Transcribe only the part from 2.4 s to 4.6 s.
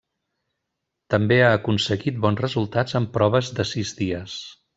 resultats en proves de sis dies.